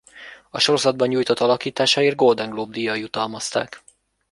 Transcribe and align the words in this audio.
A 0.49 0.59
sorozatban 0.59 1.07
nyújtott 1.07 1.39
alakításáért 1.39 2.15
Golden 2.15 2.49
Globe-díjjal 2.49 2.97
jutalmazták. 2.97 3.83